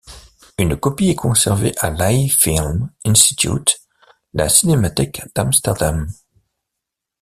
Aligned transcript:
Une 0.57 0.75
copie 0.77 1.09
est 1.09 1.15
conservée 1.15 1.73
à 1.77 1.91
l'Eye 1.91 2.27
Film 2.27 2.89
Institute, 3.05 3.79
la 4.33 4.49
cinémathèque 4.49 5.21
d'Amsterdam. 5.35 6.07